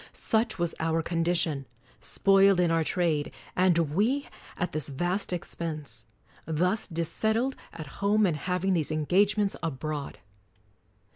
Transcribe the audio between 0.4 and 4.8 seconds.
was our condition: spoiled in our trade, and we at